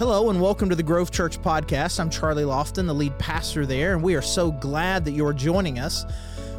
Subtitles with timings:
[0.00, 2.00] Hello and welcome to the Grove Church Podcast.
[2.00, 5.78] I'm Charlie Lofton, the lead pastor there, and we are so glad that you're joining
[5.78, 6.06] us.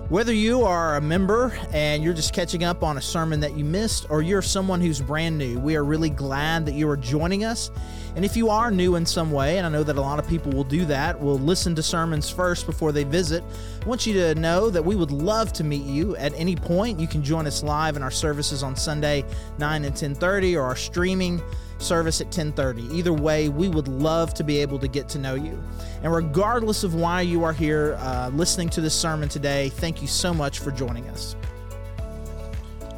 [0.09, 3.65] Whether you are a member and you're just catching up on a sermon that you
[3.65, 7.43] missed, or you're someone who's brand new, we are really glad that you are joining
[7.43, 7.71] us.
[8.15, 10.27] And if you are new in some way, and I know that a lot of
[10.27, 13.43] people will do that, will listen to sermons first before they visit,
[13.81, 16.99] I want you to know that we would love to meet you at any point.
[16.99, 19.25] You can join us live in our services on Sunday,
[19.57, 21.41] 9 and 10:30, or our streaming
[21.81, 22.93] service at 10:30.
[22.93, 25.61] Either way, we would love to be able to get to know you.
[26.03, 30.07] And regardless of why you are here uh, listening to this sermon today, thank you
[30.07, 31.35] so much for joining us.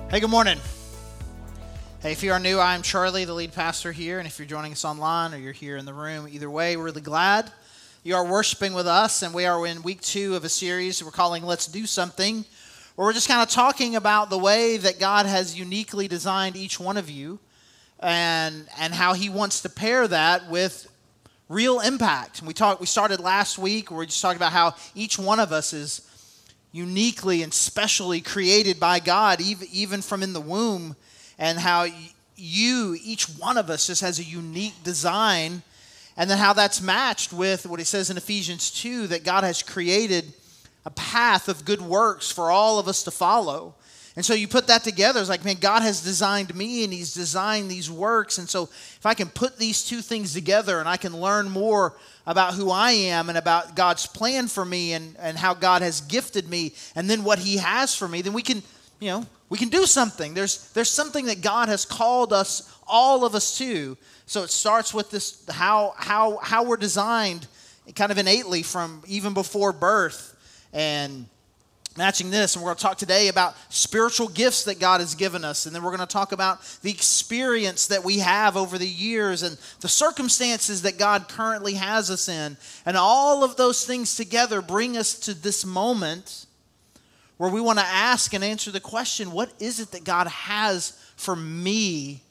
[0.09, 0.59] Hey, good morning.
[2.02, 4.73] Hey, if you are new, I'm Charlie, the lead pastor here, and if you're joining
[4.73, 7.52] us online or you're here in the room, either way, we're really glad
[8.05, 11.12] you are worshiping with us, and we are in week two of a series we're
[11.12, 12.43] calling "Let's Do Something."
[12.95, 16.79] Where we're just kind of talking about the way that God has uniquely designed each
[16.79, 17.40] one of you
[18.03, 20.88] and and how he wants to pair that with
[21.49, 22.41] real impact.
[22.41, 25.51] We talked we started last week where we just talked about how each one of
[25.51, 26.01] us is
[26.71, 30.96] uniquely and specially created by God even even from in the womb
[31.37, 31.87] and how
[32.35, 35.62] you each one of us just has a unique design
[36.18, 39.63] and then how that's matched with what he says in Ephesians 2 that God has
[39.63, 40.34] created
[40.85, 43.76] a path of good works for all of us to follow.
[44.15, 47.13] And so you put that together, it's like, man, God has designed me and He's
[47.13, 48.37] designed these works.
[48.37, 51.97] And so if I can put these two things together and I can learn more
[52.27, 56.01] about who I am and about God's plan for me and, and how God has
[56.01, 58.61] gifted me and then what He has for me, then we can,
[58.99, 60.34] you know, we can do something.
[60.34, 63.97] There's there's something that God has called us, all of us to.
[64.25, 67.47] So it starts with this how how how we're designed
[67.95, 70.35] kind of innately from even before birth.
[70.72, 71.28] And
[71.97, 72.56] matching this.
[72.56, 75.66] And we're going to talk today about spiritual gifts that God has given us.
[75.66, 79.44] And then we're going to talk about the experience that we have over the years
[79.44, 82.58] and the circumstances that God currently has us in.
[82.86, 86.46] And all of those things together bring us to this moment
[87.38, 90.98] where we want to ask and answer the question what is it that God has
[91.16, 92.22] for me?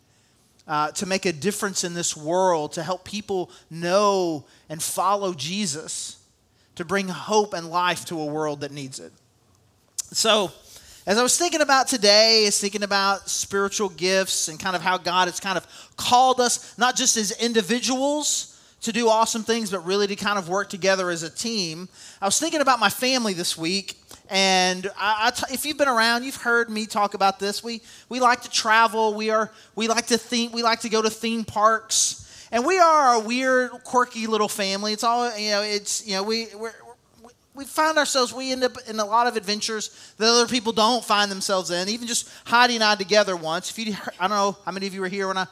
[0.64, 6.22] Uh, to make a difference in this world, to help people know and follow Jesus,
[6.76, 9.12] to bring hope and life to a world that needs it.
[10.14, 10.52] So,
[11.06, 14.98] as I was thinking about today, is thinking about spiritual gifts and kind of how
[14.98, 19.86] God has kind of called us, not just as individuals to do awesome things, but
[19.86, 21.88] really to kind of work together as a team.
[22.20, 23.96] I was thinking about my family this week,
[24.28, 24.86] and
[25.50, 27.64] if you've been around, you've heard me talk about this.
[27.64, 27.80] We
[28.10, 29.14] we like to travel.
[29.14, 30.52] We are we like to think.
[30.52, 34.92] We like to go to theme parks, and we are a weird, quirky little family.
[34.92, 35.62] It's all you know.
[35.62, 36.74] It's you know we we're
[37.54, 41.04] we find ourselves, we end up in a lot of adventures that other people don't
[41.04, 41.88] find themselves in.
[41.88, 43.70] Even just Heidi and I together once.
[43.70, 45.46] If you, I don't know how many of you were here when I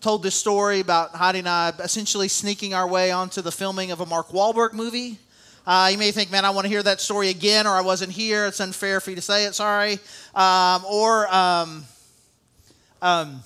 [0.00, 4.00] told this story about Heidi and I essentially sneaking our way onto the filming of
[4.00, 5.18] a Mark Wahlberg movie.
[5.66, 8.12] Uh, you may think, man, I want to hear that story again, or I wasn't
[8.12, 8.46] here.
[8.46, 9.54] It's unfair for you to say it.
[9.54, 9.98] Sorry.
[10.34, 11.84] Um, or um,
[13.02, 13.42] um,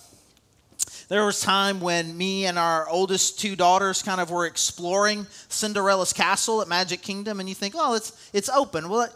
[1.11, 6.13] there was time when me and our oldest two daughters kind of were exploring Cinderella's
[6.13, 8.89] castle at Magic Kingdom, and you think, oh, it's it's open.
[8.89, 9.13] Well, it,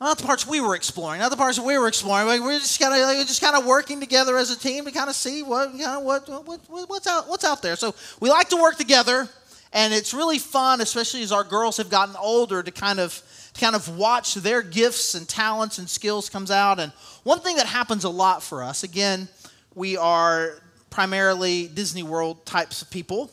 [0.00, 2.28] not the parts we were exploring, not the parts we were exploring.
[2.28, 4.92] Like, we're just kind of like, just kind of working together as a team to
[4.92, 7.74] kind of see what you know, what, what, what's out what's out there.
[7.74, 9.28] So we like to work together,
[9.72, 13.20] and it's really fun, especially as our girls have gotten older, to kind of
[13.54, 16.78] to kind of watch their gifts and talents and skills comes out.
[16.78, 16.92] And
[17.24, 19.26] one thing that happens a lot for us, again
[19.74, 23.30] we are primarily Disney World types of people.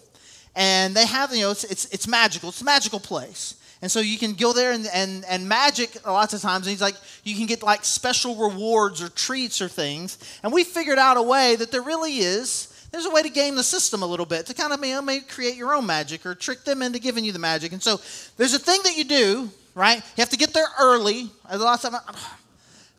[0.55, 2.49] And they have, you know, it's, it's, it's magical.
[2.49, 3.55] It's a magical place.
[3.81, 6.65] And so you can go there and, and, and magic lots of times.
[6.65, 10.17] And he's like, you can get like special rewards or treats or things.
[10.41, 12.73] And we figured out a way that there really is.
[12.91, 15.01] There's a way to game the system a little bit to kind of you know,
[15.01, 17.71] maybe create your own magic or trick them into giving you the magic.
[17.71, 17.99] And so
[18.37, 19.97] there's a thing that you do, right?
[19.97, 21.29] You have to get there early.
[21.49, 21.93] A lot of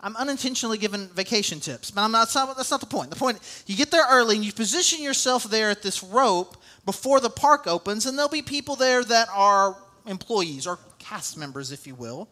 [0.00, 3.10] I'm unintentionally giving vacation tips, but I'm not, that's not the point.
[3.10, 7.20] The point, you get there early and you position yourself there at this rope before
[7.20, 11.86] the park opens, and there'll be people there that are employees or cast members, if
[11.86, 12.28] you will.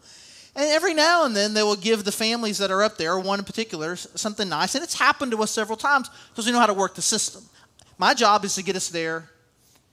[0.54, 3.38] And every now and then they will give the families that are up there, one
[3.40, 4.74] in particular, something nice.
[4.74, 7.42] And it's happened to us several times because we know how to work the system.
[7.98, 9.28] My job is to get us there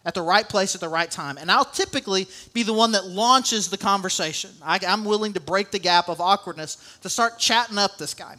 [0.06, 1.38] at the right place at the right time.
[1.38, 4.52] And I'll typically be the one that launches the conversation.
[4.62, 8.36] I, am willing to break the gap of awkwardness to start chatting up this guy.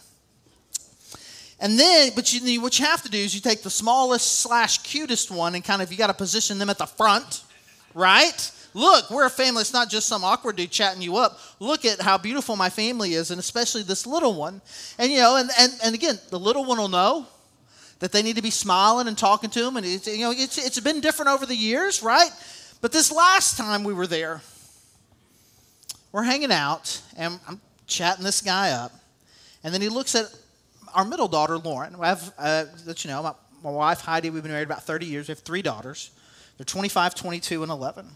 [1.60, 4.78] And then, but you, what you have to do is you take the smallest slash
[4.78, 7.42] cutest one and kind of, you got to position them at the front,
[7.94, 8.50] right?
[8.74, 9.60] Look, we're a family.
[9.60, 11.38] It's not just some awkward dude chatting you up.
[11.60, 14.60] Look at how beautiful my family is, and especially this little one.
[14.98, 17.26] And, you know, and, and, and again, the little one will know
[18.00, 19.76] that they need to be smiling and talking to them.
[19.76, 22.30] And it's, you know, it's, it's been different over the years, right?
[22.80, 24.42] But this last time we were there,
[26.12, 28.92] we're hanging out and I'm chatting this guy up.
[29.62, 30.26] And then he looks at
[30.94, 31.96] our middle daughter, Lauren.
[32.00, 33.32] I have, uh, let you know, my,
[33.62, 35.28] my wife, Heidi, we've been married about 30 years.
[35.28, 36.10] We have three daughters.
[36.58, 38.06] They're 25, 22, and 11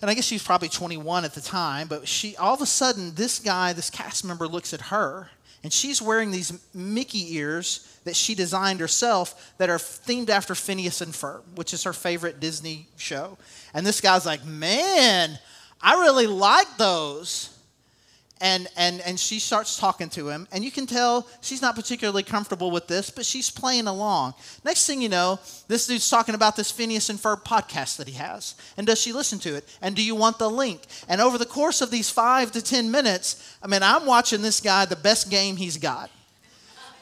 [0.00, 2.66] and I guess she was probably 21 at the time, but she all of a
[2.66, 5.30] sudden this guy, this cast member looks at her
[5.62, 11.00] and she's wearing these Mickey ears that she designed herself that are themed after Phineas
[11.00, 13.38] and Ferb, which is her favorite Disney show.
[13.74, 15.38] And this guy's like, "Man,
[15.80, 17.56] I really like those."
[18.40, 20.48] and and and she starts talking to him.
[20.50, 24.34] And you can tell she's not particularly comfortable with this but she's playing along.
[24.64, 25.38] Next thing you know
[25.68, 28.54] this dude's talking about this phineas and ferb podcast that he has.
[28.76, 29.68] And does she listen to it?
[29.82, 30.82] And do you want the link?
[31.08, 34.60] And over the course of these five to ten minutes i mean i'm watching this
[34.60, 36.10] guy the best game he's got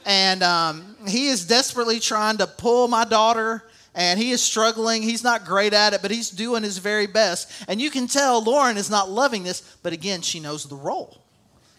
[0.09, 3.63] and um, he is desperately trying to pull my daughter
[3.95, 5.03] and he is struggling.
[5.03, 7.53] He's not great at it, but he's doing his very best.
[7.69, 11.21] And you can tell Lauren is not loving this, but again, she knows the role.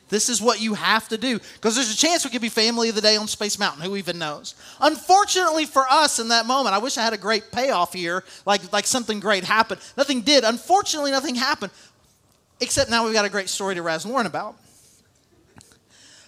[0.09, 1.39] This is what you have to do.
[1.55, 3.83] Because there's a chance we could be family of the day on Space Mountain.
[3.83, 4.53] Who even knows?
[4.79, 8.71] Unfortunately for us in that moment, I wish I had a great payoff here, like,
[8.71, 9.81] like something great happened.
[9.97, 10.43] Nothing did.
[10.43, 11.71] Unfortunately, nothing happened.
[12.61, 14.55] Except now we've got a great story to razz Lauren about.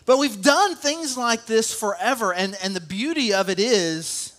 [0.06, 4.34] But we've done things like this forever, and, and the beauty of it is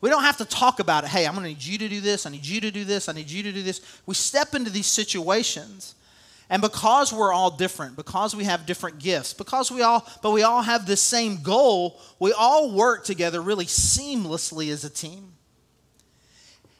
[0.00, 1.10] we don't have to talk about it.
[1.10, 2.26] Hey, I'm going to need you to do this.
[2.26, 3.08] I need you to do this.
[3.08, 3.80] I need you to do this.
[4.06, 5.94] We step into these situations
[6.50, 10.42] and because we're all different, because we have different gifts, because we all, but we
[10.42, 15.32] all have the same goal, we all work together really seamlessly as a team.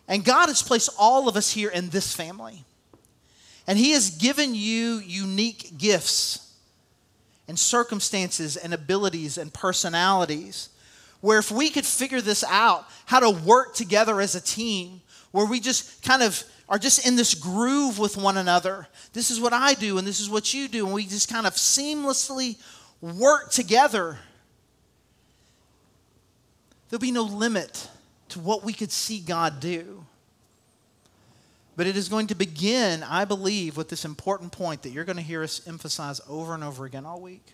[0.06, 2.62] And God has placed all of us here in this family.
[3.66, 6.43] And He has given you unique gifts
[7.48, 10.70] and circumstances and abilities and personalities.
[11.20, 15.00] Where if we could figure this out, how to work together as a team,
[15.30, 18.86] where we just kind of are just in this groove with one another.
[19.12, 21.46] This is what I do, and this is what you do, and we just kind
[21.46, 22.56] of seamlessly
[23.00, 24.18] work together.
[26.88, 27.88] There'll be no limit
[28.30, 30.03] to what we could see God do.
[31.76, 35.16] But it is going to begin, I believe, with this important point that you're going
[35.16, 37.52] to hear us emphasize over and over again all week.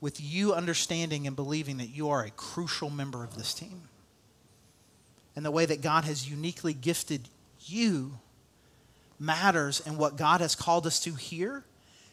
[0.00, 3.88] With you understanding and believing that you are a crucial member of this team
[5.34, 7.28] and the way that God has uniquely gifted
[7.60, 8.18] you
[9.18, 11.64] matters and what God has called us to here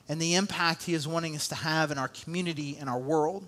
[0.09, 3.47] and the impact He is wanting us to have in our community and our world.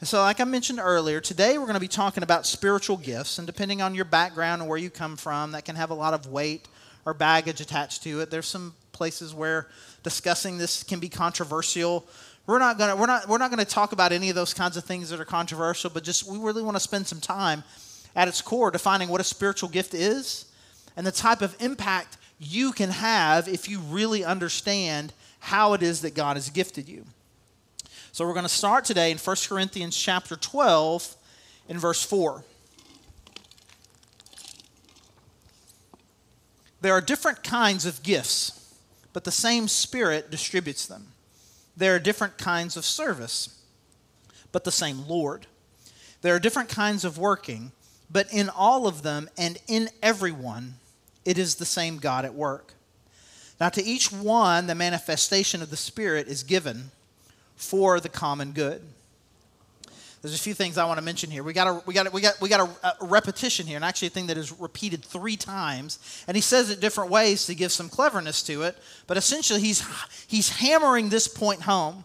[0.00, 3.38] And so, like I mentioned earlier, today we're going to be talking about spiritual gifts.
[3.38, 6.14] And depending on your background and where you come from, that can have a lot
[6.14, 6.68] of weight
[7.04, 8.30] or baggage attached to it.
[8.30, 9.66] There's some places where
[10.04, 12.06] discussing this can be controversial.
[12.46, 14.54] We're not going to we're not we're not going to talk about any of those
[14.54, 17.64] kinds of things that are controversial, but just we really want to spend some time
[18.14, 20.46] at its core defining what a spiritual gift is
[20.96, 26.02] and the type of impact you can have if you really understand how it is
[26.02, 27.04] that God has gifted you.
[28.18, 31.14] So we're going to start today in 1 Corinthians chapter 12
[31.68, 32.42] in verse 4.
[36.80, 38.74] There are different kinds of gifts,
[39.12, 41.12] but the same Spirit distributes them.
[41.76, 43.62] There are different kinds of service,
[44.50, 45.46] but the same Lord.
[46.22, 47.70] There are different kinds of working
[48.10, 50.74] but in all of them and in everyone,
[51.24, 52.72] it is the same God at work.
[53.60, 56.90] Now, to each one, the manifestation of the Spirit is given
[57.58, 58.80] for the common good.
[60.22, 61.42] There's a few things I want to mention here.
[61.42, 63.84] We got a, we got a, we got we got a, a, repetition here, and
[63.84, 67.54] actually a thing that is repeated three times, and he says it different ways to
[67.54, 68.76] give some cleverness to it.
[69.06, 69.84] But essentially, he's
[70.26, 72.04] he's hammering this point home.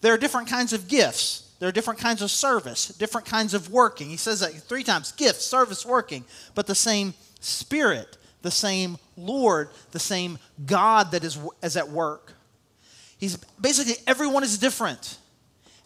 [0.00, 1.50] There are different kinds of gifts.
[1.60, 4.08] There are different kinds of service, different kinds of working.
[4.08, 6.24] He says that three times gift, service, working,
[6.56, 12.34] but the same Spirit, the same Lord, the same God that is, is at work.
[13.22, 15.16] He's basically everyone is different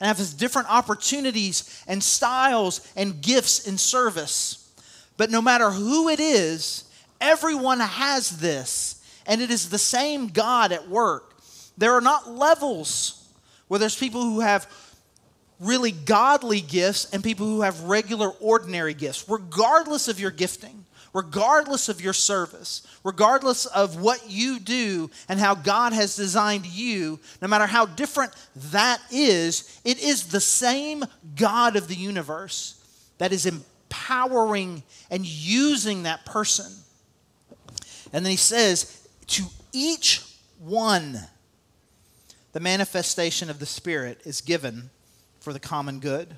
[0.00, 4.72] and has different opportunities and styles and gifts in service.
[5.18, 6.84] But no matter who it is,
[7.20, 11.34] everyone has this, and it is the same God at work.
[11.76, 13.28] There are not levels
[13.68, 14.66] where there's people who have
[15.60, 20.85] really godly gifts and people who have regular, ordinary gifts, regardless of your gifting,
[21.16, 27.18] regardless of your service, regardless of what you do and how God has designed you,
[27.40, 32.84] no matter how different that is, it is the same God of the universe
[33.16, 36.70] that is empowering and using that person.
[38.12, 40.22] And then he says, to each
[40.58, 41.18] one,
[42.52, 44.90] the manifestation of the Spirit is given
[45.40, 46.36] for the common good.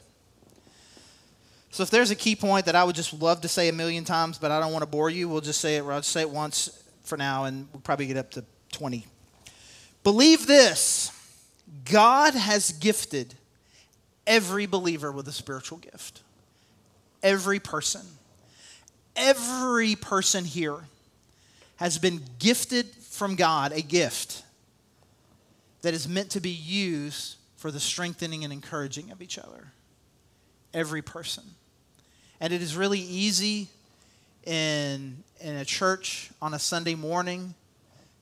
[1.71, 4.05] So if there's a key point that I would just love to say a million
[4.05, 5.85] times, but I don't want to bore you, we'll just say it.
[5.85, 9.07] I'll just say it once for now, and we'll probably get up to 20.
[10.03, 11.13] Believe this
[11.85, 13.35] God has gifted
[14.27, 16.23] every believer with a spiritual gift.
[17.23, 18.07] Every person.
[19.17, 20.79] Every person here
[21.77, 24.45] has been gifted from God a gift
[25.83, 29.73] that is meant to be used for the strengthening and encouraging of each other.
[30.75, 31.45] Every person.
[32.41, 33.69] And it is really easy
[34.45, 37.55] in, in a church on a Sunday morning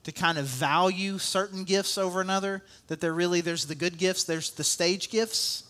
[0.04, 4.24] to kind of value certain gifts over another, that there really, there's the good gifts,
[4.24, 5.64] there's the stage gifts,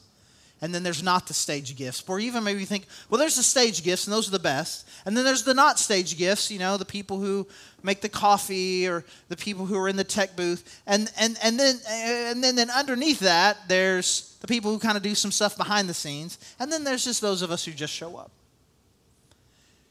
[0.63, 2.03] and then there's not the stage gifts.
[2.09, 4.89] Or even maybe you think, well, there's the stage gifts, and those are the best.
[5.05, 7.47] And then there's the not stage gifts, you know, the people who
[7.83, 10.83] make the coffee or the people who are in the tech booth.
[10.87, 15.03] And, and, and, then, and then, then underneath that, there's the people who kind of
[15.03, 16.39] do some stuff behind the scenes.
[16.59, 18.31] And then there's just those of us who just show up.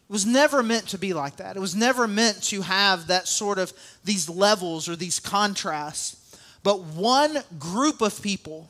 [0.09, 1.55] It was never meant to be like that.
[1.55, 3.71] It was never meant to have that sort of
[4.03, 6.37] these levels or these contrasts.
[6.63, 8.69] But one group of people,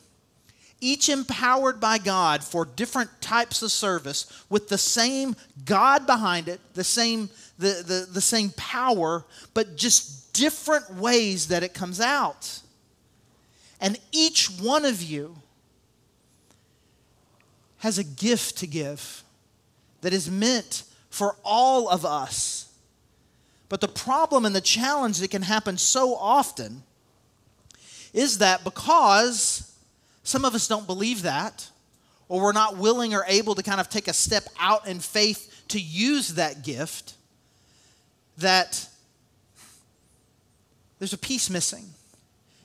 [0.80, 6.60] each empowered by God for different types of service, with the same God behind it,
[6.74, 12.60] the same, the, the, the same power, but just different ways that it comes out.
[13.80, 15.36] And each one of you
[17.78, 19.22] has a gift to give
[20.00, 22.72] that is meant for all of us.
[23.68, 26.82] But the problem and the challenge that can happen so often
[28.12, 29.75] is that because
[30.26, 31.68] some of us don't believe that,
[32.28, 35.64] or we're not willing or able to kind of take a step out in faith
[35.68, 37.14] to use that gift,
[38.38, 38.88] that
[40.98, 41.84] there's a piece missing.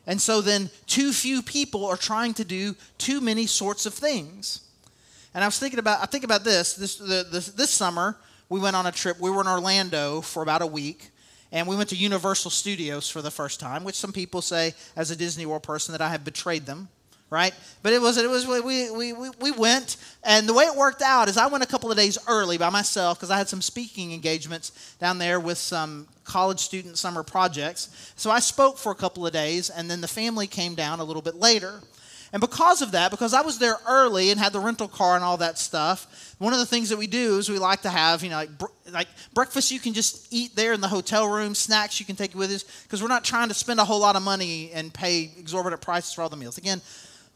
[0.07, 4.61] And so then too few people are trying to do too many sorts of things.
[5.33, 8.17] And I was thinking about I think about this this the, this, this summer
[8.49, 9.17] we went on a trip.
[9.19, 11.11] We were in Orlando for about a week,
[11.53, 15.09] and we went to Universal Studios for the first time, which some people say, as
[15.09, 16.89] a Disney World person, that I have betrayed them,
[17.31, 17.53] right?
[17.81, 21.01] But it was it was we we we, we went, and the way it worked
[21.01, 23.61] out is I went a couple of days early by myself because I had some
[23.61, 28.13] speaking engagements down there with some college student summer projects.
[28.15, 31.03] So I spoke for a couple of days, and then the family came down a
[31.03, 31.81] little bit later.
[32.33, 35.23] And because of that, because I was there early and had the rental car and
[35.23, 38.23] all that stuff, one of the things that we do is we like to have,
[38.23, 41.53] you know, like, br- like breakfast you can just eat there in the hotel room,
[41.53, 44.15] snacks you can take with us, because we're not trying to spend a whole lot
[44.15, 46.57] of money and pay exorbitant prices for all the meals.
[46.57, 46.81] Again,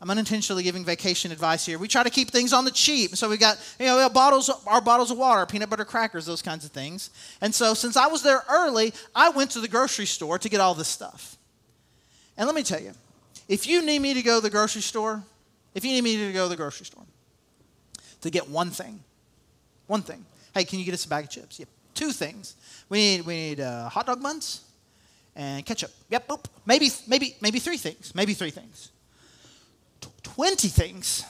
[0.02, 1.80] I'm unintentionally giving vacation advice here.
[1.80, 3.16] We try to keep things on the cheap.
[3.16, 6.66] So we got, you know, bottles, our bottles of water, peanut butter crackers, those kinds
[6.66, 7.10] of things.
[7.40, 10.60] And so since I was there early, I went to the grocery store to get
[10.60, 11.38] all this stuff.
[12.38, 12.92] And let me tell you,
[13.48, 15.24] if you need me to go to the grocery store,
[15.74, 17.04] if you need me to go to the grocery store
[18.22, 19.00] to get one thing,
[19.88, 21.60] one thing, hey, can you get us a bag of chips?
[21.60, 21.70] Yep.
[21.94, 22.56] Two things.
[22.90, 24.62] We need we need uh, hot dog buns
[25.36, 25.92] and ketchup.
[26.10, 26.30] Yep.
[26.32, 26.48] Oop.
[26.66, 28.14] Maybe maybe maybe three things.
[28.14, 28.92] Maybe three things.
[30.36, 31.24] Twenty things.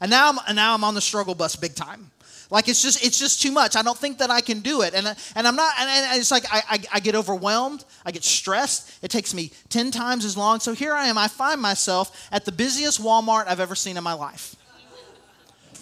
[0.00, 2.10] And now I'm and now I'm on the struggle bus big time.
[2.50, 3.76] Like it's just it's just too much.
[3.76, 5.06] I don't think that I can do it, and
[5.36, 5.74] and I'm not.
[5.78, 7.84] And, and it's like I, I, I get overwhelmed.
[8.04, 9.04] I get stressed.
[9.04, 10.58] It takes me ten times as long.
[10.60, 11.18] So here I am.
[11.18, 14.56] I find myself at the busiest Walmart I've ever seen in my life.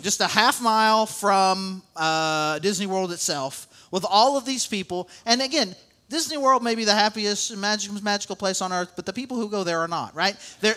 [0.02, 5.08] Just a half mile from uh, Disney World itself, with all of these people.
[5.26, 5.76] And again,
[6.08, 9.62] Disney World may be the happiest, magical place on earth, but the people who go
[9.62, 10.12] there are not.
[10.16, 10.36] Right?
[10.60, 10.76] They're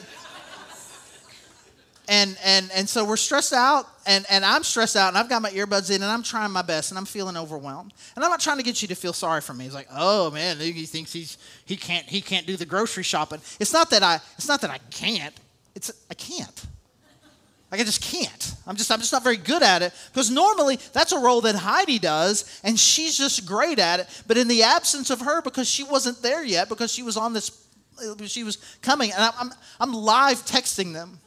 [2.11, 5.41] and and and so we're stressed out and and i'm stressed out and i've got
[5.41, 7.93] my earbuds in and i'm trying my best and i'm feeling overwhelmed.
[8.15, 9.65] And i'm not trying to get you to feel sorry for me.
[9.65, 13.39] It's like oh man he thinks he's he can't he can't do the grocery shopping.
[13.59, 15.33] It's not that i it's not that i can't.
[15.73, 16.65] It's i can't.
[17.71, 18.55] Like i just can't.
[18.67, 21.55] I'm just i'm just not very good at it because normally that's a role that
[21.55, 24.23] heidi does and she's just great at it.
[24.27, 27.31] But in the absence of her because she wasn't there yet because she was on
[27.31, 27.57] this
[28.25, 31.19] she was coming and i'm, I'm live texting them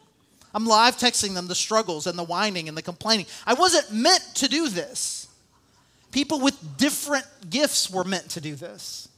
[0.54, 3.26] I'm live texting them the struggles and the whining and the complaining.
[3.44, 5.26] I wasn't meant to do this.
[6.12, 9.08] People with different gifts were meant to do this.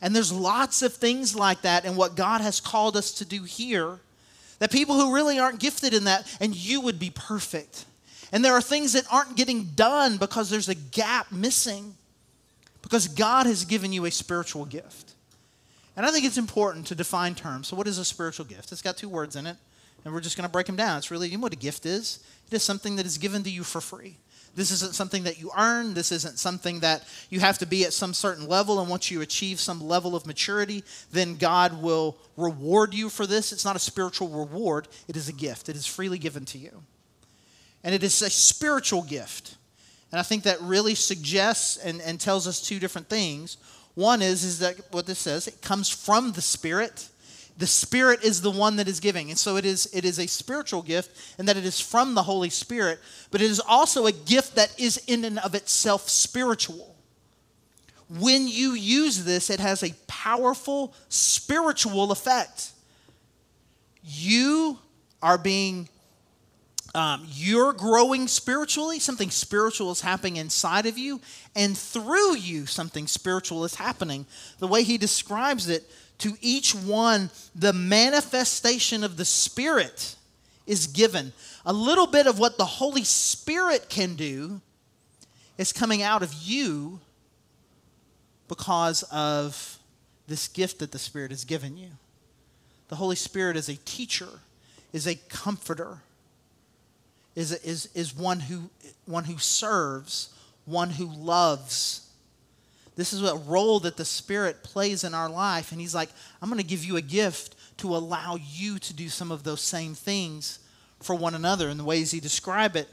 [0.00, 3.42] And there's lots of things like that in what God has called us to do
[3.42, 3.98] here
[4.60, 7.86] that people who really aren't gifted in that, and you would be perfect.
[8.30, 11.94] And there are things that aren't getting done because there's a gap missing
[12.82, 15.14] because God has given you a spiritual gift.
[15.96, 17.68] And I think it's important to define terms.
[17.68, 18.70] So, what is a spiritual gift?
[18.70, 19.56] It's got two words in it
[20.04, 20.98] and we're just going to break them down.
[20.98, 22.20] It's really, you know what a gift is?
[22.50, 24.16] It is something that is given to you for free.
[24.56, 25.94] This isn't something that you earn.
[25.94, 28.80] This isn't something that you have to be at some certain level.
[28.80, 33.52] And once you achieve some level of maturity, then God will reward you for this.
[33.52, 35.68] It's not a spiritual reward, it is a gift.
[35.68, 36.82] It is freely given to you.
[37.82, 39.56] and it is a spiritual gift.
[40.12, 43.56] And I think that really suggests and, and tells us two different things.
[43.94, 47.08] One is, is that what this says, it comes from the Spirit.
[47.60, 49.28] The Spirit is the one that is giving.
[49.28, 52.22] And so it is, it is a spiritual gift and that it is from the
[52.22, 52.98] Holy Spirit,
[53.30, 56.96] but it is also a gift that is in and of itself spiritual.
[58.18, 62.70] When you use this, it has a powerful spiritual effect.
[64.02, 64.78] You
[65.22, 65.90] are being
[66.94, 71.20] um, you're growing spiritually, something spiritual is happening inside of you,
[71.54, 74.26] and through you, something spiritual is happening.
[74.58, 75.88] The way he describes it,
[76.20, 80.16] to each one, the manifestation of the Spirit
[80.66, 81.32] is given.
[81.66, 84.60] A little bit of what the Holy Spirit can do
[85.58, 87.00] is coming out of you
[88.48, 89.78] because of
[90.26, 91.88] this gift that the Spirit has given you.
[92.88, 94.28] The Holy Spirit is a teacher,
[94.92, 96.00] is a comforter
[97.36, 98.70] is, is, is one, who,
[99.06, 100.30] one who serves,
[100.64, 102.09] one who loves.
[103.00, 105.72] This is a role that the Spirit plays in our life.
[105.72, 106.10] And He's like,
[106.42, 109.62] I'm going to give you a gift to allow you to do some of those
[109.62, 110.58] same things
[111.00, 111.70] for one another.
[111.70, 112.88] In the ways He describe it,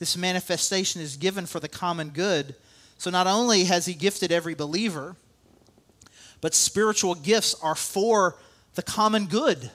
[0.00, 2.56] this manifestation is given for the common good.
[2.98, 5.14] So not only has He gifted every believer,
[6.40, 8.34] but spiritual gifts are for
[8.74, 9.70] the common good.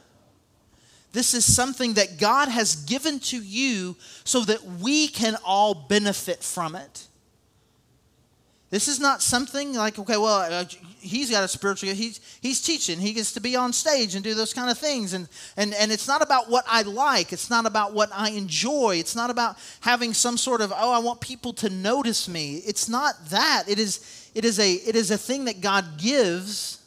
[1.13, 6.43] This is something that God has given to you so that we can all benefit
[6.43, 7.06] from it.
[8.69, 10.65] This is not something like, okay, well, uh,
[10.99, 14.33] he's got a spiritual, he's, he's teaching, he gets to be on stage and do
[14.33, 15.13] those kind of things.
[15.13, 18.97] And, and, and it's not about what I like, it's not about what I enjoy,
[18.97, 22.57] it's not about having some sort of, oh, I want people to notice me.
[22.57, 23.63] It's not that.
[23.69, 26.81] It is, it is, a, it is a thing that God gives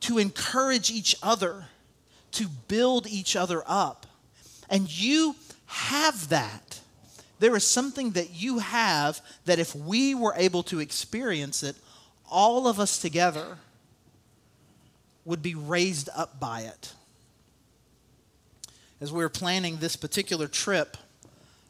[0.00, 1.66] to encourage each other
[2.32, 4.06] to build each other up.
[4.70, 6.79] And you have that.
[7.40, 11.74] There is something that you have that if we were able to experience it,
[12.30, 13.58] all of us together
[15.24, 16.92] would be raised up by it.
[19.00, 20.98] As we were planning this particular trip,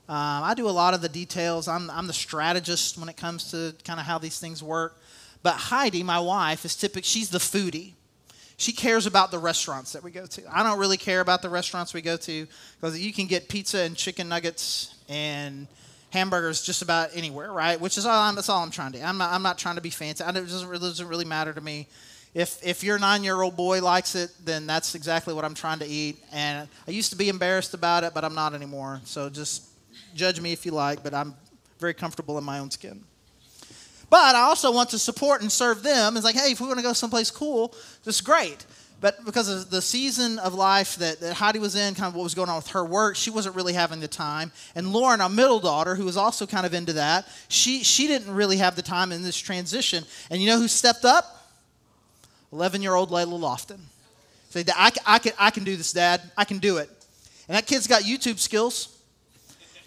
[0.08, 1.68] um, I do a lot of the details.
[1.68, 5.00] I'm, I'm the strategist when it comes to kind of how these things work.
[5.44, 7.06] But Heidi, my wife, is typical.
[7.06, 7.92] She's the foodie
[8.60, 10.42] she cares about the restaurants that we go to.
[10.54, 12.46] I don't really care about the restaurants we go to
[12.78, 15.66] because you can get pizza and chicken nuggets and
[16.10, 17.80] hamburgers just about anywhere, right?
[17.80, 19.04] Which is all I'm, that's all I'm trying to do.
[19.04, 20.22] I'm not, I'm not trying to be fancy.
[20.22, 21.88] it doesn't really, doesn't really matter to me.
[22.34, 25.78] If, if your nine year old boy likes it, then that's exactly what I'm trying
[25.78, 26.22] to eat.
[26.30, 29.00] And I used to be embarrassed about it, but I'm not anymore.
[29.04, 29.64] So just
[30.14, 31.34] judge me if you like, but I'm
[31.78, 33.04] very comfortable in my own skin.
[34.10, 36.16] But I also want to support and serve them.
[36.16, 37.68] It's like, hey, if we want to go someplace cool,
[38.04, 38.66] this is great.
[39.00, 42.22] But because of the season of life that, that Heidi was in, kind of what
[42.22, 44.52] was going on with her work, she wasn't really having the time.
[44.74, 48.34] And Lauren, our middle daughter, who was also kind of into that, she, she didn't
[48.34, 50.04] really have the time in this transition.
[50.28, 51.24] And you know who stepped up?
[52.52, 53.78] 11 year old Layla Lofton.
[54.50, 56.20] Say, I, I, can, I can do this, Dad.
[56.36, 56.90] I can do it.
[57.48, 58.99] And that kid's got YouTube skills.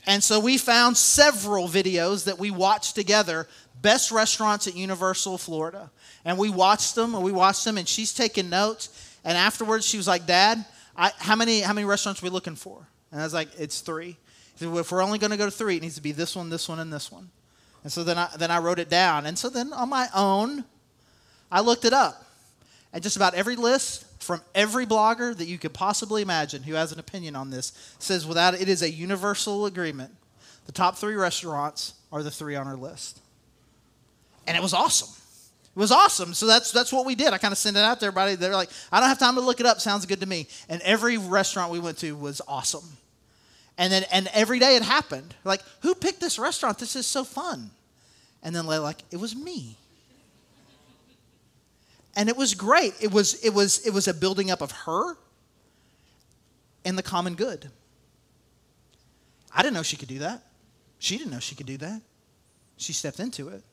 [0.05, 3.47] And so we found several videos that we watched together
[3.81, 5.91] best restaurants at Universal Florida.
[6.25, 9.17] And we watched them, and we watched them, and she's taking notes.
[9.23, 12.55] And afterwards, she was like, Dad, I, how, many, how many restaurants are we looking
[12.55, 12.85] for?
[13.11, 14.17] And I was like, It's three.
[14.55, 16.35] Said, well, if we're only going to go to three, it needs to be this
[16.35, 17.29] one, this one, and this one.
[17.83, 19.25] And so then I, then I wrote it down.
[19.25, 20.63] And so then on my own,
[21.51, 22.25] I looked it up.
[22.93, 26.91] And just about every list from every blogger that you could possibly imagine who has
[26.91, 30.11] an opinion on this says without it is a universal agreement.
[30.65, 33.19] The top three restaurants are the three on our list
[34.47, 35.09] and it was awesome.
[35.75, 36.33] It was awesome.
[36.33, 37.33] So that's that's what we did.
[37.33, 38.35] I kind of sent it out to everybody.
[38.35, 39.81] They're like, I don't have time to look it up.
[39.81, 40.47] Sounds good to me.
[40.69, 42.97] And every restaurant we went to was awesome.
[43.77, 45.33] And then and every day it happened.
[45.43, 46.77] Like, who picked this restaurant?
[46.77, 47.71] This is so fun.
[48.43, 49.77] And then like, it was me.
[52.15, 52.93] And it was great.
[53.01, 55.17] It was it was it was a building up of her
[56.85, 57.69] and the common good.
[59.55, 60.43] I didn't know she could do that.
[60.99, 62.01] She didn't know she could do that.
[62.77, 63.63] She stepped into it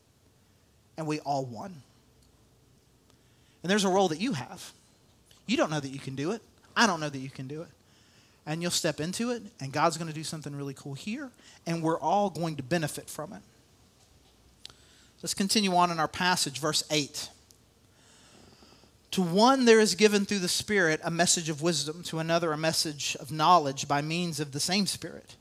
[0.96, 1.82] and we all won.
[3.62, 4.72] And there's a role that you have.
[5.46, 6.42] You don't know that you can do it.
[6.76, 7.68] I don't know that you can do it.
[8.46, 11.30] And you'll step into it, and God's going to do something really cool here,
[11.66, 13.42] and we're all going to benefit from it.
[15.22, 17.28] Let's continue on in our passage, verse 8.
[19.12, 22.58] To one there is given through the Spirit a message of wisdom, to another a
[22.58, 25.36] message of knowledge by means of the same Spirit,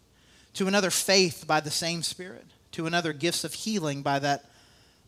[0.56, 4.46] to another faith by the same Spirit, to another gifts of healing by that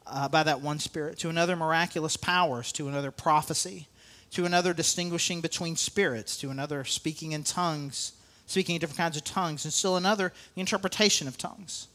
[0.08, 3.88] uh, by that one Spirit, to another miraculous powers, to another prophecy,
[4.32, 8.14] to another distinguishing between spirits, to another speaking in tongues
[8.52, 11.88] speaking in different kinds of tongues, and still another, the interpretation of tongues.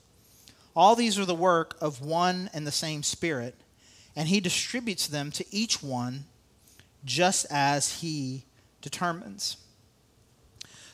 [0.74, 3.54] All these are the work of one and the same Spirit,
[4.16, 6.24] and He distributes them to each one
[7.06, 8.44] just as He
[8.82, 9.56] determines.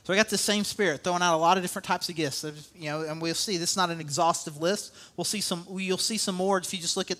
[0.04, 2.44] So I got the same spirit, throwing out a lot of different types of gifts.
[2.74, 3.56] You know, and we'll see.
[3.56, 4.94] This is not an exhaustive list.
[5.16, 5.64] We'll see some.
[5.70, 7.18] You'll see some more if you just look at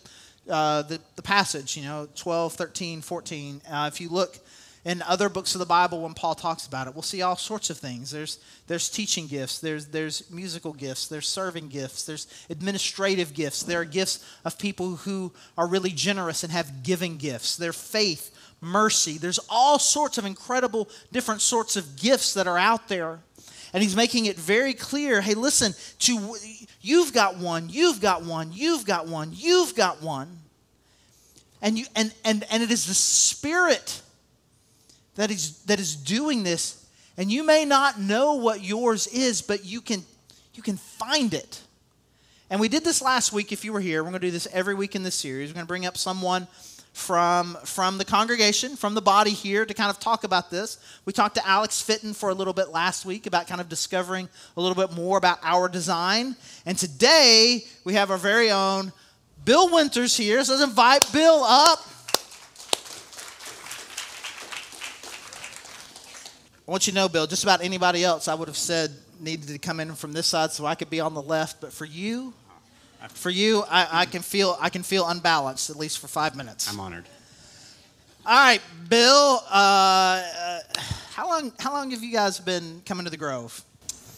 [0.51, 1.77] uh, the the passage.
[1.77, 3.63] You know, 12, 13, 14.
[3.71, 4.39] Uh, if you look
[4.85, 7.71] in other books of the Bible when Paul talks about it, we'll see all sorts
[7.71, 8.11] of things.
[8.11, 9.61] There's there's teaching gifts.
[9.61, 11.07] There's there's musical gifts.
[11.07, 12.05] There's serving gifts.
[12.05, 13.63] There's administrative gifts.
[13.63, 17.57] There are gifts of people who are really generous and have giving gifts.
[17.57, 19.19] Their faith mercy.
[19.19, 23.19] There's all sorts of incredible different sorts of gifts that are out there.
[23.75, 26.35] And he's making it very clear hey, listen, to,
[26.81, 30.39] you've got one, you've got one, you've got one, you've got one.
[31.61, 34.03] And, you, and, and, and it is the Spirit
[35.17, 36.85] that is, that is doing this.
[37.17, 40.03] And you may not know what yours is, but you can,
[40.55, 41.61] you can find it.
[42.51, 44.03] And we did this last week if you were here.
[44.03, 45.51] We're going to do this every week in this series.
[45.51, 46.47] We're going to bring up someone
[46.93, 50.79] from, from the congregation, from the body here to kind of talk about this.
[51.05, 54.29] We talked to Alex Fitton for a little bit last week about kind of discovering
[54.57, 56.37] a little bit more about our design.
[56.67, 58.93] And today we have our very own
[59.45, 60.45] Bill Winters here.
[60.45, 61.81] So let's invite Bill up.
[66.67, 69.49] I want you to know, Bill, just about anybody else I would have said needed
[69.49, 71.61] to come in from this side so I could be on the left.
[71.61, 72.35] But for you,
[73.09, 76.71] for you, I, I, can feel I can feel unbalanced at least for five minutes.
[76.71, 77.05] I'm honored.
[78.25, 79.43] All right, Bill.
[79.51, 80.61] Uh, uh,
[81.13, 83.63] how long how long have you guys been coming to the Grove?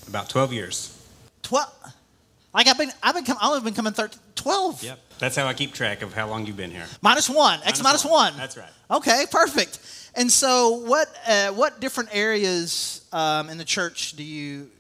[0.09, 0.99] About twelve years.
[1.43, 1.73] Twelve.
[2.53, 4.85] Like I've been I've been com- I've been coming 13, 12.
[4.85, 4.99] Yep.
[5.19, 6.87] That's how I keep track of how long you've been here.
[7.03, 7.61] Minus one.
[7.65, 8.13] X minus one.
[8.13, 8.37] one.
[8.37, 8.69] That's right.
[8.91, 9.81] Okay, perfect.
[10.15, 14.71] And so, what uh, what different areas um, in the church do you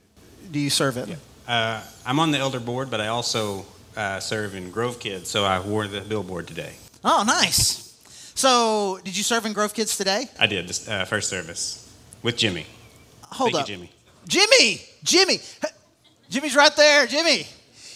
[0.50, 1.08] do you serve in?
[1.08, 1.16] Yeah.
[1.48, 5.44] Uh, I'm on the elder board, but I also uh, serve in Grove Kids, so
[5.44, 6.74] I wore the billboard today.
[7.04, 8.00] Oh, nice.
[8.34, 10.28] So, did you serve in Grove Kids today?
[10.38, 12.66] I did, this uh, first service with Jimmy.
[13.30, 13.68] Hold Thank up.
[13.68, 13.90] You, Jimmy.
[14.26, 14.82] Jimmy!
[15.02, 15.38] Jimmy!
[16.30, 17.06] Jimmy's right there.
[17.06, 17.46] Jimmy!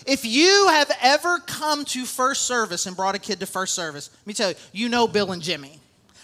[0.07, 4.11] If you have ever come to first service and brought a kid to first service,
[4.13, 5.81] let me tell you, you know Bill and Jimmy.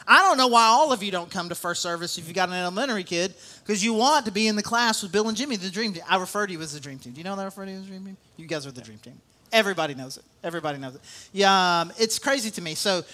[0.06, 2.48] I don't know why all of you don't come to first service if you've got
[2.50, 5.56] an elementary kid, because you want to be in the class with Bill and Jimmy,
[5.56, 6.02] the dream team.
[6.08, 7.14] I refer to you as the dream team.
[7.14, 8.16] Do you know that I refer to you as the dream team?
[8.36, 9.18] You guys are the dream team.
[9.54, 10.24] Everybody knows it.
[10.42, 11.00] Everybody knows it.
[11.32, 12.74] Yeah, um, it's crazy to me.
[12.74, 13.04] So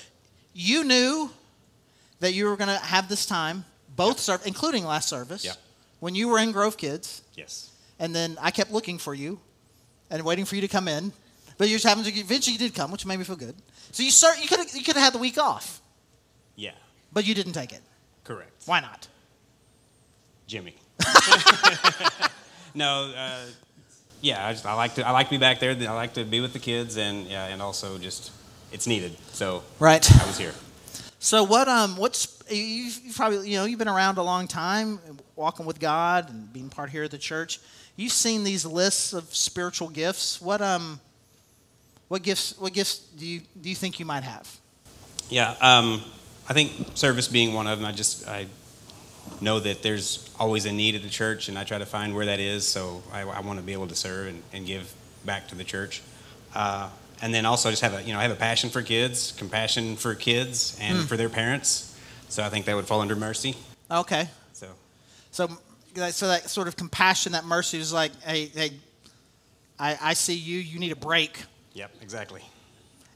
[0.55, 1.31] you knew
[2.21, 4.37] that you were going to have this time, both yeah.
[4.37, 5.53] serve, including last service, yeah.
[6.01, 7.23] when you were in Grove Kids.
[7.35, 7.71] Yes.
[7.99, 9.39] And then I kept looking for you
[10.11, 11.13] and waiting for you to come in.
[11.59, 13.55] But you just happened to eventually you did come, which made me feel good.
[13.93, 15.83] So you start you could you could have had the week off.
[16.57, 16.71] Yeah.
[17.13, 17.83] But you didn't take it.
[18.25, 18.51] Correct.
[18.65, 19.09] Why not?
[20.47, 20.75] Jimmy.
[22.75, 23.45] no, uh,
[24.21, 25.71] yeah, I, just, I like to I like to be back there.
[25.71, 28.33] I like to be with the kids, and yeah, and also just
[28.73, 29.17] it's needed.
[29.33, 30.53] So right, I was here.
[31.19, 34.99] So what um what's you probably you know you've been around a long time,
[35.37, 37.61] walking with God and being part here of the church.
[37.97, 40.41] You've seen these lists of spiritual gifts.
[40.41, 41.01] What um
[42.09, 44.59] what gifts what gifts do you do you think you might have?
[45.29, 46.03] Yeah, um,
[46.49, 47.87] I think service being one of them.
[47.87, 48.47] I just I
[49.41, 52.27] know that there's always a need at the church, and I try to find where
[52.27, 52.67] that is.
[52.67, 54.93] So I, I want to be able to serve and, and give
[55.25, 56.03] back to the church.
[56.55, 56.89] Uh,
[57.23, 59.33] and then also I just have a you know I have a passion for kids,
[59.33, 61.07] compassion for kids and mm.
[61.07, 61.87] for their parents.
[62.29, 63.57] So I think that would fall under mercy.
[63.91, 64.29] Okay.
[64.53, 64.69] So.
[65.33, 65.49] So,
[66.11, 68.73] so that sort of compassion, that mercy is like, hey, hey,
[69.79, 70.59] I, I see you.
[70.59, 71.45] You need a break.
[71.75, 72.43] Yep, exactly.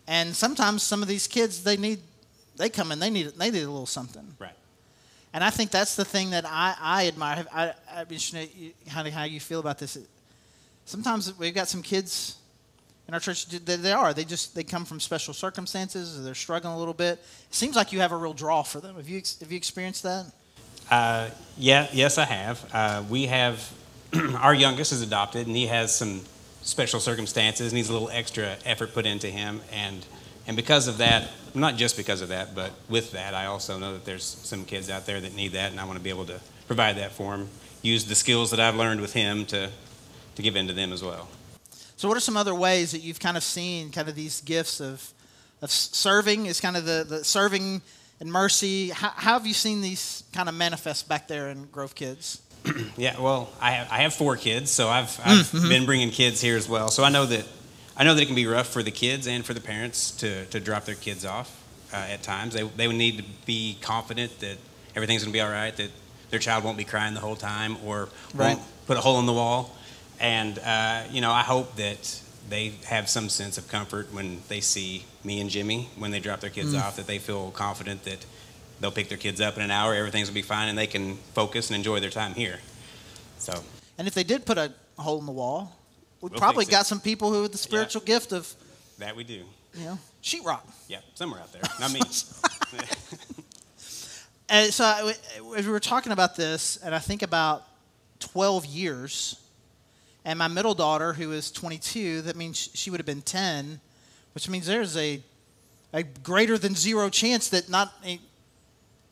[0.07, 2.01] And sometimes some of these kids, they need,
[2.57, 4.35] they come in, they need, they need a little something.
[4.39, 4.53] Right.
[5.35, 7.45] And I think that's the thing that I, I admire.
[7.53, 8.49] I, I'd be interested
[8.87, 9.99] how, how you feel about this.
[10.85, 12.37] Sometimes we've got some kids
[13.09, 13.47] in our church.
[13.47, 14.15] They are.
[14.15, 16.23] They just they come from special circumstances.
[16.23, 17.19] they're struggling a little bit.
[17.19, 18.95] It seems like you have a real draw for them.
[18.95, 20.27] Have you have you experienced that?
[20.89, 21.89] Uh, yeah.
[21.93, 22.71] Yes, I have.
[22.73, 23.73] Uh, we have
[24.39, 26.21] our youngest is adopted, and he has some
[26.63, 27.73] special circumstances.
[27.73, 30.07] and Needs a little extra effort put into him, and
[30.47, 33.93] and because of that, not just because of that, but with that, I also know
[33.95, 36.27] that there's some kids out there that need that, and I want to be able
[36.27, 37.49] to provide that for them.
[37.83, 39.71] Use the skills that I've learned with him to,
[40.35, 41.29] to give in to them as well.
[41.97, 44.81] So, what are some other ways that you've kind of seen kind of these gifts
[44.81, 45.13] of,
[45.63, 46.47] of serving?
[46.47, 47.83] Is kind of the, the serving
[48.21, 48.91] and mercy.
[48.91, 52.41] How, how have you seen these kind of manifest back there in Grove Kids?
[52.97, 55.69] yeah, well, I have, I have four kids, so I've, I've mm-hmm.
[55.69, 56.89] been bringing kids here as well.
[56.89, 57.47] So I know that
[57.97, 60.47] I know that it can be rough for the kids and for the parents to,
[60.47, 62.55] to drop their kids off uh, at times.
[62.55, 64.57] They, they would need to be confident that
[64.97, 65.91] everything's going to be all right, that
[66.31, 68.57] their child won't be crying the whole time or right.
[68.57, 69.75] won't, put a hole in the wall.
[70.21, 74.61] And, uh, you know, I hope that they have some sense of comfort when they
[74.61, 78.27] see me and Jimmy when they drop their kids off, that they feel confident that
[78.81, 81.17] they'll pick their kids up in an hour, everything's gonna be fine, and they can
[81.33, 82.59] focus and enjoy their time here.
[83.39, 83.65] So,
[83.97, 85.75] And if they did put a hole in the wall,
[86.25, 88.53] we We'll probably got some people who have the spiritual gift of,
[88.99, 89.43] that we do.
[89.75, 90.63] you know, sheetrock.
[90.89, 91.63] Yeah, somewhere out there.
[91.81, 92.01] Not me.
[94.49, 95.15] And so I-
[95.57, 97.65] as we were talking about this, and I think about
[98.21, 99.41] 12 years,
[100.25, 103.81] and my middle daughter, who is 22, that means she would have been 10,
[104.35, 105.23] which means there's a,
[105.95, 108.21] a greater than zero chance that not a,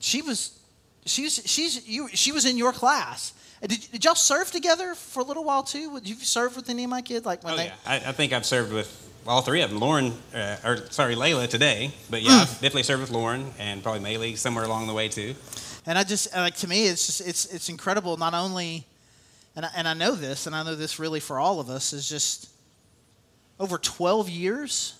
[0.01, 0.59] she was
[1.07, 3.33] she's she's you she was in your class.
[3.63, 5.95] Did, did y'all serve together for a little while too?
[6.01, 7.25] Did you serve with any of my kids?
[7.25, 7.75] Like when Oh, they yeah.
[7.87, 9.79] I, I think I've served with all three of them.
[9.79, 11.93] Lauren, uh, or sorry, Layla today.
[12.11, 15.37] But yeah, I've definitely served with Lauren and probably Maylee somewhere along the way too.
[15.87, 18.17] And I just like to me, it's just it's it's incredible.
[18.17, 18.85] Not only,
[19.55, 21.93] and I, and I know this, and I know this really for all of us
[21.93, 22.49] is just
[23.61, 24.95] over 12 years.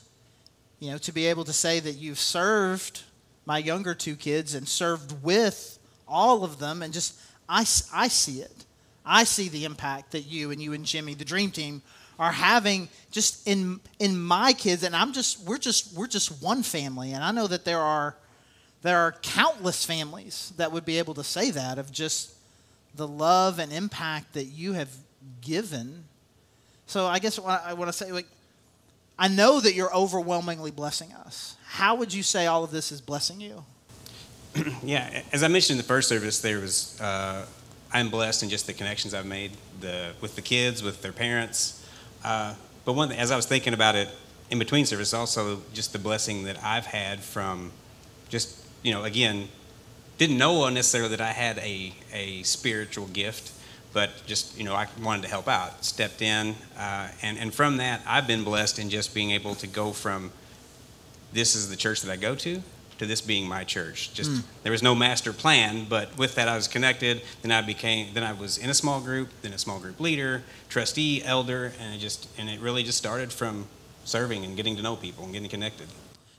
[0.79, 3.03] You know, to be able to say that you've served
[3.45, 7.15] my younger two kids and served with all of them, and just
[7.53, 8.65] I I see it.
[9.05, 11.83] I see the impact that you and you and Jimmy, the dream team,
[12.19, 16.63] are having just in in my kids, and I'm just we're just we're just one
[16.63, 18.17] family, and I know that there are
[18.81, 22.33] there are countless families that would be able to say that of just
[22.95, 24.91] the love and impact that you have
[25.43, 26.05] given.
[26.87, 28.27] So I guess what I want to say, like,
[29.19, 31.57] I know that you're overwhelmingly blessing us.
[31.67, 33.65] How would you say all of this is blessing you?
[34.83, 37.47] Yeah, as I mentioned in the first service, there was uh,
[37.93, 41.85] I'm blessed in just the connections I've made the with the kids, with their parents.
[42.25, 44.09] Uh, but one, as I was thinking about it
[44.51, 47.73] in between service, also just the blessing that I've had from
[48.29, 49.49] just you know again
[50.19, 53.53] didn't know necessarily that I had a a spiritual gift,
[53.93, 57.79] but just you know I wanted to help out, stepped in, uh, and and from
[57.79, 60.31] that I've been blessed in just being able to go from
[61.33, 62.63] this is the church that I go to
[63.03, 64.15] to this being my church.
[64.15, 64.41] Just hmm.
[64.63, 67.21] there was no master plan, but with that I was connected.
[67.43, 70.43] Then I became then I was in a small group, then a small group leader,
[70.69, 73.67] trustee, elder, and it just and it really just started from
[74.05, 75.89] serving and getting to know people and getting connected.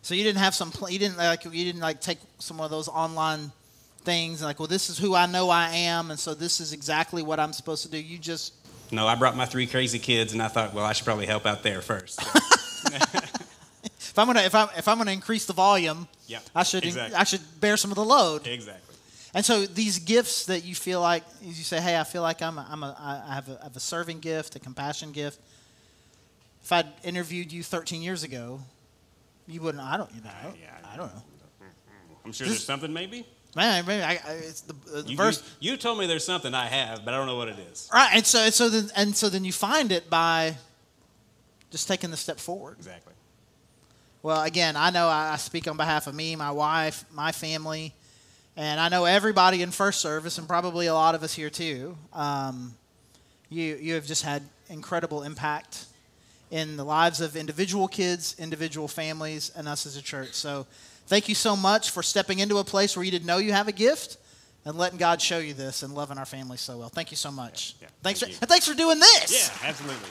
[0.02, 2.70] So you didn't have some, pl- you didn't like, you didn't like take some of
[2.70, 3.54] those online
[4.04, 6.74] things and like, well, this is who I know I am, and so this is
[6.74, 7.98] exactly what I'm supposed to do.
[7.98, 8.54] You just
[8.92, 11.46] No, I brought my three crazy kids, and I thought, well, I should probably help
[11.46, 12.22] out there first.
[14.14, 17.16] if I'm gonna if I'm if I'm gonna increase the volume, Yeah, I should exactly.
[17.16, 18.46] I should bear some of the load.
[18.46, 18.96] exactly.
[19.34, 22.44] And so these gifts that you feel like, as you say, hey, I feel like
[22.44, 22.96] I'm a, I'm a,
[23.28, 25.40] I have a, I have a serving gift, a compassion gift.
[26.64, 28.60] If I'd interviewed you 13 years ago,
[29.48, 29.84] you wouldn't.
[29.84, 30.12] I don't.
[30.14, 30.30] You know.
[30.30, 31.24] I, yeah, I, I don't know.
[32.24, 33.26] I'm sure there's something maybe.
[33.56, 35.42] Man, I, I, it's the, uh, the You, verse.
[35.60, 37.90] you, you told me there's something I have, but I don't know what it is.
[37.94, 40.56] Right, and so and so then and so then you find it by
[41.72, 42.78] just taking the step forward.
[42.78, 43.13] Exactly.
[44.24, 47.94] Well, again, I know I speak on behalf of me, my wife, my family,
[48.56, 51.98] and I know everybody in First Service, and probably a lot of us here too.
[52.14, 52.74] Um,
[53.50, 55.88] you you have just had incredible impact
[56.52, 60.34] in the lives of individual kids, individual families, and us as a church.
[60.36, 60.68] So,
[61.08, 63.68] thank you so much for stepping into a place where you didn't know you have
[63.68, 64.18] a gift.
[64.66, 66.88] And letting God show you this and loving our family so well.
[66.88, 67.76] Thank you so much.
[67.82, 67.90] Yeah, yeah.
[68.02, 69.52] Thanks, Thank for, and thanks for doing this.
[69.62, 70.10] Yeah, absolutely.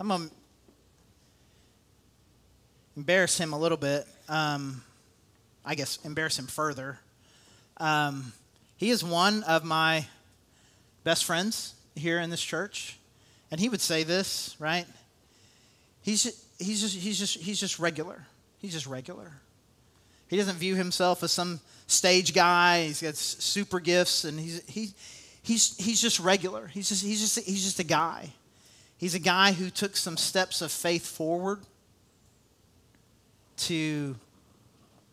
[0.00, 0.30] I'm gonna
[2.96, 4.06] embarrass him a little bit.
[4.30, 4.82] Um,
[5.62, 6.98] I guess embarrass him further.
[7.76, 8.32] Um,
[8.78, 10.06] he is one of my
[11.04, 12.98] best friends here in this church,
[13.50, 14.86] and he would say this, right?
[16.00, 16.22] He's
[16.58, 18.24] he's just he's just he's just regular.
[18.58, 19.30] He's just regular.
[20.28, 22.84] He doesn't view himself as some stage guy.
[22.84, 24.94] He's got super gifts, and he's he,
[25.42, 26.68] he's he's just regular.
[26.68, 28.32] He's just he's just he's just a guy.
[29.00, 31.60] He's a guy who took some steps of faith forward
[33.56, 34.14] to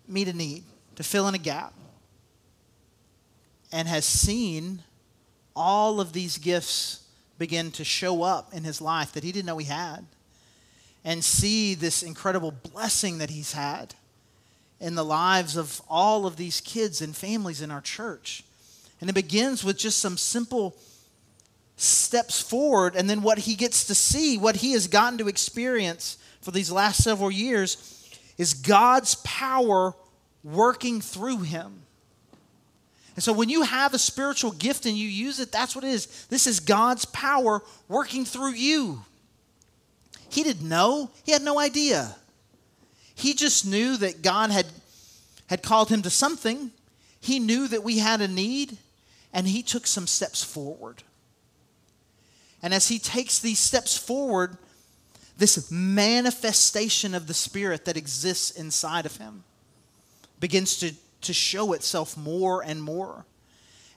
[0.10, 0.66] meet a need,
[0.98, 1.74] to fill in a gap,
[3.72, 4.84] and has seen
[5.56, 7.04] all of these gifts
[7.38, 10.06] begin to show up in his life that he didn't know he had,
[11.06, 13.96] and see this incredible blessing that he's had
[14.82, 18.44] in the lives of all of these kids and families in our church.
[19.00, 20.76] And it begins with just some simple
[21.78, 26.18] steps forward and then what he gets to see what he has gotten to experience
[26.42, 29.94] for these last several years is god's power
[30.44, 31.82] working through him.
[33.16, 35.90] And so when you have a spiritual gift and you use it that's what it
[35.90, 36.26] is.
[36.28, 39.04] This is god's power working through you.
[40.30, 41.12] He didn't know.
[41.24, 42.16] He had no idea.
[43.16, 44.68] He just knew that God had,
[45.48, 46.72] had called him to something.
[47.20, 48.78] He knew that we had a need,
[49.34, 51.02] and he took some steps forward.
[52.62, 54.58] And as he takes these steps forward,
[55.38, 59.44] this manifestation of the Spirit that exists inside of him
[60.40, 63.26] begins to, to show itself more and more.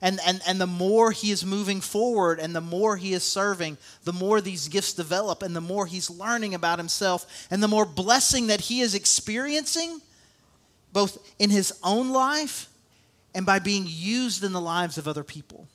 [0.03, 3.77] And, and, and the more he is moving forward and the more he is serving,
[4.05, 7.85] the more these gifts develop and the more he's learning about himself and the more
[7.85, 10.01] blessing that he is experiencing,
[10.93, 12.69] both in his own life
[13.35, 15.69] and by being used in the lives of other people.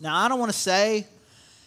[0.00, 1.06] Now, I don't want to say,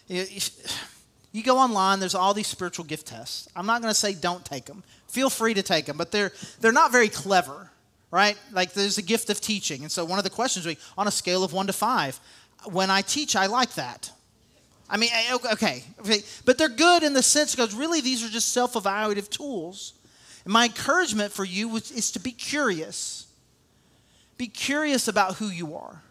[0.10, 3.48] you go online, there's all these spiritual gift tests.
[3.56, 4.84] I'm not going to say don't take them.
[5.08, 7.70] Feel free to take them, but they're, they're not very clever
[8.12, 8.38] right?
[8.52, 9.82] Like there's a gift of teaching.
[9.82, 12.20] And so one of the questions be on a scale of one to five,
[12.66, 14.12] when I teach, I like that.
[14.90, 16.24] I mean, okay, okay.
[16.46, 19.94] But they're good in the sense because really these are just self evaluative tools.
[20.46, 23.28] And my encouragement for you is to be curious.
[24.38, 26.02] Be curious about who you are,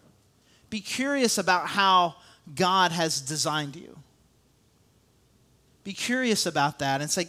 [0.69, 2.15] be curious about how
[2.55, 3.97] God has designed you.
[5.83, 7.27] Be curious about that and say,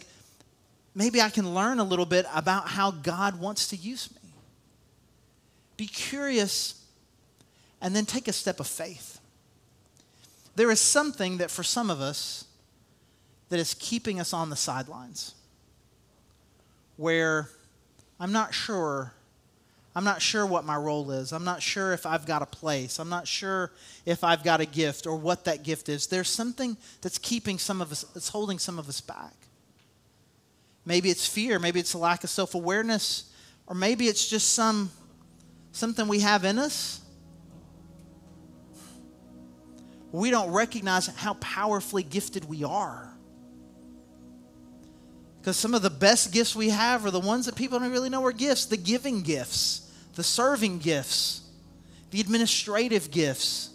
[0.93, 4.29] maybe I can learn a little bit about how God wants to use me.
[5.77, 6.83] Be curious
[7.81, 9.19] and then take a step of faith.
[10.55, 12.45] There is something that for some of us
[13.49, 15.33] that is keeping us on the sidelines
[16.97, 17.49] where
[18.19, 19.13] I'm not sure
[19.93, 21.33] I'm not sure what my role is.
[21.33, 22.97] I'm not sure if I've got a place.
[22.97, 23.71] I'm not sure
[24.05, 26.07] if I've got a gift or what that gift is.
[26.07, 29.33] There's something that's keeping some of us, that's holding some of us back.
[30.85, 33.31] Maybe it's fear, maybe it's a lack of self awareness,
[33.67, 34.91] or maybe it's just some
[35.71, 37.01] something we have in us,
[40.11, 43.09] we don't recognize how powerfully gifted we are.
[45.41, 48.09] Because some of the best gifts we have are the ones that people don't really
[48.09, 51.41] know are gifts the giving gifts, the serving gifts,
[52.11, 53.71] the administrative gifts,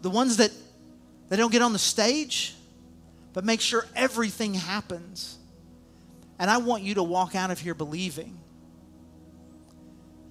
[0.00, 0.50] the ones that
[1.28, 2.54] they don't get on the stage,
[3.34, 5.36] but make sure everything happens.
[6.38, 8.38] And I want you to walk out of here believing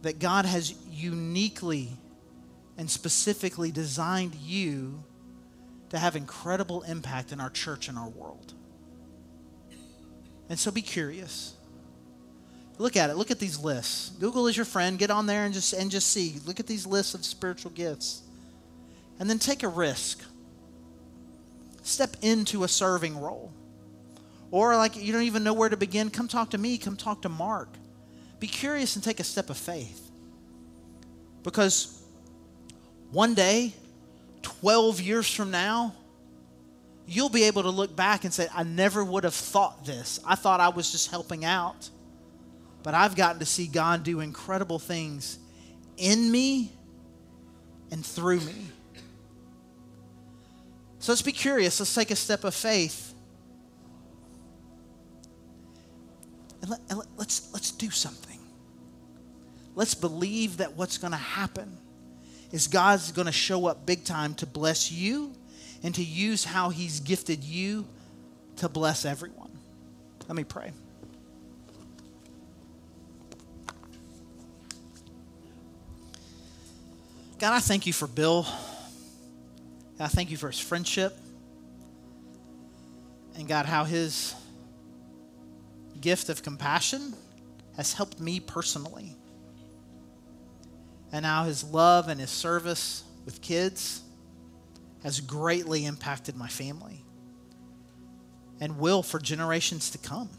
[0.01, 1.89] that God has uniquely
[2.79, 5.03] and specifically designed you
[5.93, 8.51] to have incredible impact in our church and our world.
[10.49, 11.53] And so be curious.
[12.79, 13.15] Look at it.
[13.15, 14.09] Look at these lists.
[14.19, 14.97] Google is your friend.
[14.97, 16.37] Get on there and just and just see.
[16.47, 18.23] Look at these lists of spiritual gifts.
[19.19, 20.23] And then take a risk.
[21.83, 23.53] Step into a serving role.
[24.49, 27.21] Or like you don't even know where to begin, come talk to me, come talk
[27.21, 27.69] to Mark.
[28.39, 30.09] Be curious and take a step of faith.
[31.43, 32.01] Because
[33.11, 33.75] one day,
[34.43, 35.95] 12 years from now,
[37.07, 40.19] you'll be able to look back and say, I never would have thought this.
[40.25, 41.89] I thought I was just helping out.
[42.83, 45.39] But I've gotten to see God do incredible things
[45.97, 46.71] in me
[47.91, 48.55] and through me.
[50.99, 51.79] So let's be curious.
[51.79, 53.13] Let's take a step of faith
[56.61, 58.39] and, let, us let's, let's do something.
[59.75, 61.77] Let's believe that what's going to happen
[62.53, 65.33] is God's going to show up big time to bless you
[65.81, 67.85] and to use how He's gifted you
[68.57, 69.49] to bless everyone.
[70.27, 70.71] Let me pray.
[77.39, 78.47] God, I thank you for Bill.
[79.99, 81.17] I thank you for his friendship.
[83.35, 84.35] And God, how his
[85.99, 87.13] gift of compassion
[87.75, 89.15] has helped me personally.
[91.13, 94.01] And how his love and his service with kids
[95.03, 97.03] has greatly impacted my family
[98.59, 100.29] and will for generations to come.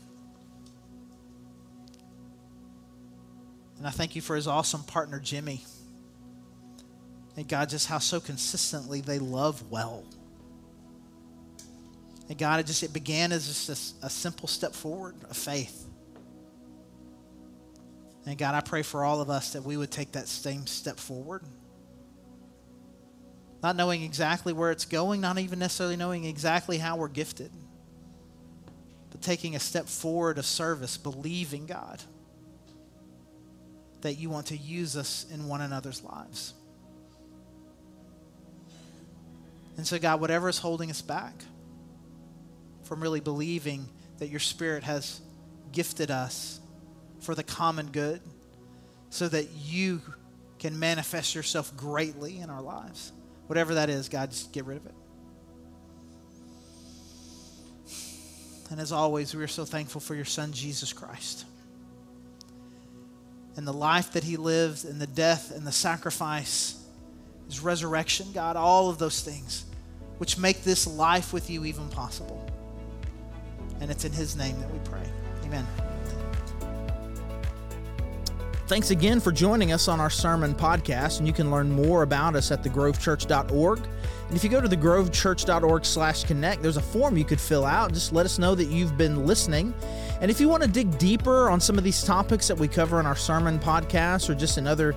[3.79, 5.63] And I thank you for his awesome partner, Jimmy.
[7.37, 10.05] And God, just how so consistently they love well.
[12.29, 13.69] And God, it just it began as just
[14.03, 15.84] a, a simple step forward of faith.
[18.27, 20.99] And God, I pray for all of us that we would take that same step
[20.99, 21.43] forward.
[23.63, 27.51] Not knowing exactly where it's going, not even necessarily knowing exactly how we're gifted,
[29.11, 32.03] but taking a step forward of service, believing, God,
[34.03, 36.55] that you want to use us in one another's lives.
[39.77, 41.35] And so, God, whatever is holding us back,
[42.85, 45.21] from really believing that your Spirit has
[45.73, 46.61] gifted us
[47.25, 48.21] for the common good
[49.11, 50.03] so that you
[50.59, 53.13] can manifest yourself greatly in our lives.
[53.47, 54.95] Whatever that is, God, just get rid of it.
[58.71, 61.45] And as always, we are so thankful for your Son, Jesus Christ.
[63.57, 66.83] And the life that he lived, and the death and the sacrifice,
[67.47, 69.65] his resurrection, God, all of those things
[70.19, 72.49] which make this life with you even possible.
[73.81, 75.07] And it's in his name that we pray.
[75.45, 75.84] Amen.
[78.67, 82.35] Thanks again for joining us on our sermon podcast, and you can learn more about
[82.35, 83.79] us at thegrovechurch.org.
[83.79, 87.93] And if you go to thegrovechurch.org slash connect, there's a form you could fill out.
[87.93, 89.75] Just let us know that you've been listening.
[90.23, 92.99] And if you want to dig deeper on some of these topics that we cover
[92.99, 94.97] in our sermon podcast or just in other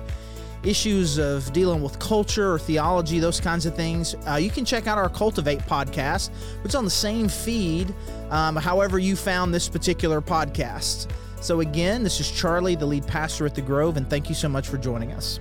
[0.62, 4.86] issues of dealing with culture or theology, those kinds of things, uh, you can check
[4.86, 6.30] out our Cultivate podcast,
[6.62, 7.94] which is on the same feed,
[8.30, 11.06] um, however you found this particular podcast.
[11.40, 14.48] So, again, this is Charlie, the lead pastor at The Grove, and thank you so
[14.48, 15.40] much for joining us.